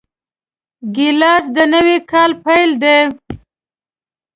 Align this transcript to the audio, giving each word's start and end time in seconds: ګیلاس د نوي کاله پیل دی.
ګیلاس 0.95 1.43
د 1.55 1.57
نوي 1.73 1.97
کاله 2.11 2.35
پیل 2.43 2.71
دی. 2.81 2.97